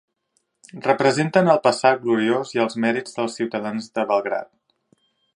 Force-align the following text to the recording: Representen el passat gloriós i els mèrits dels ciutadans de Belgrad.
Representen 0.85 1.49
el 1.53 1.59
passat 1.67 2.01
gloriós 2.05 2.53
i 2.55 2.63
els 2.63 2.77
mèrits 2.85 3.17
dels 3.19 3.35
ciutadans 3.41 3.91
de 3.99 4.07
Belgrad. 4.13 4.49